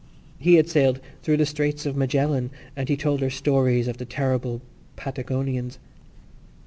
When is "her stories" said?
3.21-3.87